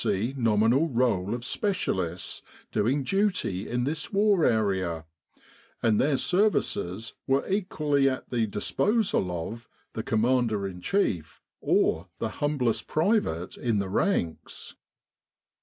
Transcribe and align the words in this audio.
C. 0.03 0.33
Nominal 0.35 0.89
Roll 0.89 1.35
of 1.35 1.45
Specialists 1.45 2.41
doing 2.71 3.03
duty 3.03 3.69
in 3.69 3.83
this 3.83 4.11
War 4.11 4.43
area, 4.43 5.05
and 5.83 6.01
their 6.01 6.17
services 6.17 7.13
were 7.27 7.47
equally 7.47 8.09
at 8.09 8.31
the 8.31 8.47
disposal 8.47 9.29
of 9.51 9.69
the 9.93 10.01
Commander 10.01 10.65
in 10.67 10.81
Chief 10.81 11.39
or 11.59 12.07
the 12.17 12.29
humblest 12.41 12.87
private 12.87 13.55
in 13.57 13.77
the 13.77 13.89
ranks. 13.89 14.73